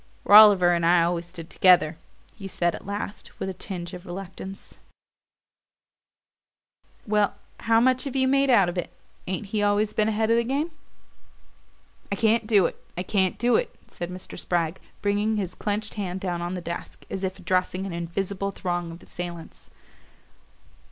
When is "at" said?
2.73-2.87